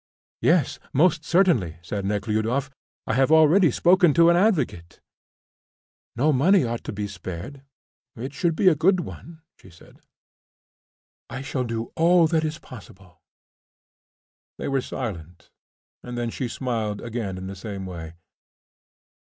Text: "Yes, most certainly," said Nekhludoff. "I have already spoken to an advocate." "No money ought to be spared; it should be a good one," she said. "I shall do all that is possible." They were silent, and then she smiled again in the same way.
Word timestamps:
"Yes, 0.41 0.79
most 0.93 1.23
certainly," 1.23 1.77
said 1.83 2.05
Nekhludoff. 2.05 2.71
"I 3.05 3.13
have 3.13 3.31
already 3.31 3.69
spoken 3.69 4.15
to 4.15 4.31
an 4.31 4.35
advocate." 4.35 4.99
"No 6.15 6.33
money 6.33 6.63
ought 6.63 6.83
to 6.85 6.91
be 6.91 7.07
spared; 7.07 7.61
it 8.15 8.33
should 8.33 8.55
be 8.55 8.67
a 8.67 8.73
good 8.73 9.01
one," 9.01 9.43
she 9.59 9.69
said. 9.69 9.99
"I 11.29 11.43
shall 11.43 11.65
do 11.65 11.91
all 11.95 12.25
that 12.29 12.43
is 12.43 12.57
possible." 12.57 13.21
They 14.57 14.67
were 14.67 14.81
silent, 14.81 15.51
and 16.01 16.17
then 16.17 16.31
she 16.31 16.47
smiled 16.47 16.99
again 16.99 17.37
in 17.37 17.45
the 17.45 17.55
same 17.55 17.85
way. 17.85 18.15